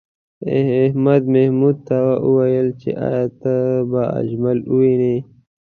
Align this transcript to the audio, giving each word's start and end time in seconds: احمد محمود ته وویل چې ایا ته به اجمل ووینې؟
احمد 0.85 1.23
محمود 1.33 1.77
ته 1.87 1.97
وویل 2.27 2.67
چې 2.81 2.89
ایا 3.07 3.23
ته 3.41 3.53
به 3.91 4.01
اجمل 4.19 4.57
ووینې؟ 4.73 5.17